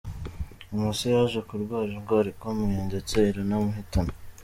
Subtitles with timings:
[0.69, 4.11] Nyuma se yaje kurwara indwara ikomeye, ndetse iranamuhitana.